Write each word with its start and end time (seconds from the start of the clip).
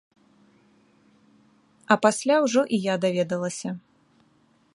А 1.91 1.99
пасля 2.07 2.35
ўжо 2.47 2.61
і 2.79 2.81
я 2.87 2.95
даведалася. 3.05 3.69